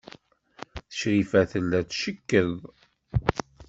[0.97, 2.57] Crifa tella tcekkeḍ.